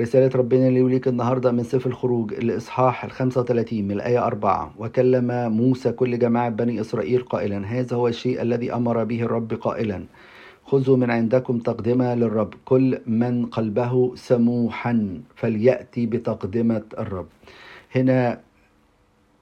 [0.00, 5.52] رسالة ربنا اللي وليك النهاردة من سفر الخروج الإصحاح ال 35 من الآية 4 وكلم
[5.52, 10.04] موسى كل جماعة بني إسرائيل قائلا هذا هو الشيء الذي أمر به الرب قائلا.
[10.64, 12.54] خذوا من عندكم تقدمة للرب.
[12.64, 17.26] كل من قلبه سموحا فليأتي بتقدمة الرب.
[17.94, 18.40] هنا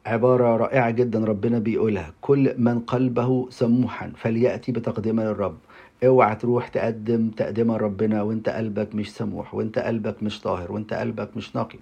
[0.07, 2.13] عبارة رائعة جدا ربنا بيقولها.
[2.21, 5.57] كل من قلبه سموحا فليأتي بتقدمة للرب
[6.05, 11.37] اوعى تروح تقدم تقدمة ربنا وانت قلبك مش سموح وانت قلبك مش طاهر وانت قلبك
[11.37, 11.79] مش نقي.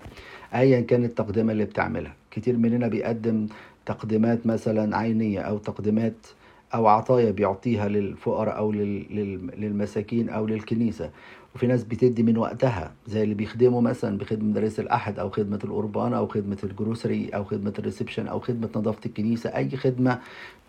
[0.54, 2.14] ايا كانت التقدمة اللي بتعملها.
[2.30, 3.46] كتير مننا بيقدم
[3.86, 6.26] تقديمات مثلا عينية أو تقديمات
[6.74, 11.10] أو عطايا بيعطيها للفقراء أو للمساكين أو للكنيسة.
[11.54, 16.14] وفي ناس بتدي من وقتها زي اللي بيخدموا مثلا بخدمة مدارس الأحد أو خدمة القربان
[16.14, 19.50] أو خدمة الجروسري أو خدمة الريسبشن أو خدمة نظافة الكنيسة.
[19.50, 20.18] أي خدمة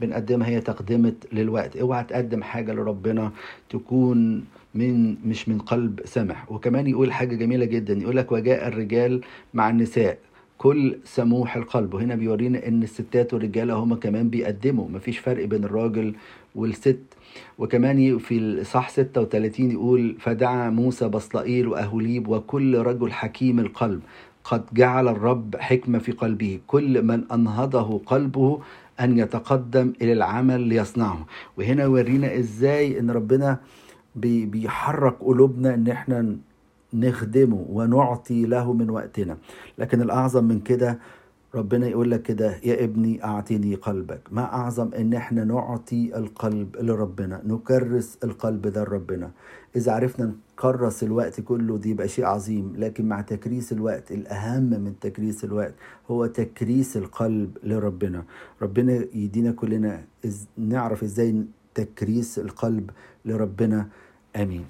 [0.01, 1.77] بنقدمها هي تقدمه للوقت.
[1.77, 3.31] اوعى تقدم حاجة لربنا
[3.69, 4.45] تكون
[4.75, 6.51] من مش من قلب سمح.
[6.51, 9.21] وكمان يقول حاجة جميلة جدا يقول لك وجاء الرجال
[9.53, 10.17] مع النساء.
[10.59, 11.93] كل سموح القلب.
[11.93, 14.89] وهنا بيورينا إن الستات والرجاله هما كمان بيقدموا.
[14.89, 16.15] مفيش فرق بين الراجل
[16.55, 16.99] والست.
[17.57, 24.01] وكمان في الصح 36 يقول فدعا موسى بصلائيل وأهوليب وكل رجل حكيم القلب.
[24.43, 26.59] قد جعل الرب حكمة في قلبه.
[26.67, 28.59] كل من أنهضه قلبه
[28.99, 31.25] أن يتقدم إلى العمل ليصنعه.
[31.57, 33.57] وهنا يورينا إزاي أن ربنا
[34.15, 36.35] بيحرك قلوبنا أن إحنا
[36.93, 39.37] نخدمه ونعطي له من وقتنا.
[39.77, 40.99] لكن الأعظم من كده
[41.55, 44.21] ربنا يقول لك كده يا ابني أعطيني قلبك.
[44.31, 49.31] ما أعظم إن إحنا نعطي القلب لربنا نكرس القلب ده لربنا.
[49.75, 52.73] إذا عرفنا نكرس الوقت كله دي يبقى شيء عظيم.
[52.77, 55.73] لكن مع تكريس الوقت الأهم من تكريس الوقت
[56.11, 58.23] هو تكريس القلب لربنا.
[58.61, 60.03] ربنا يدينا كلنا
[60.57, 62.89] نعرف إزاي تكريس القلب
[63.25, 63.87] لربنا.
[64.35, 64.65] آمين.